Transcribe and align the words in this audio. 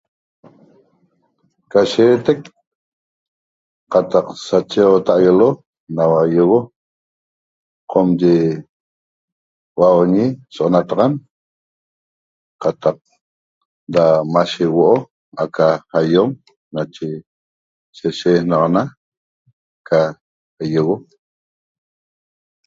Ca 1.71 1.81
sheetec 1.91 2.39
qataq 3.93 4.27
sachegoxotaguelo 4.45 5.49
naua 5.95 6.23
iogo 6.35 6.59
qomye 7.91 8.33
hua'auñi 9.75 10.25
so'onataxan 10.55 11.13
qataq 12.61 12.97
ra 13.95 14.05
mashe 14.33 14.65
huo'o 14.73 14.97
aca 15.43 15.67
aiom 15.99 16.29
nache 16.75 17.07
seshenaxana 17.97 18.83
ca 19.87 19.99
iogo 20.73 20.95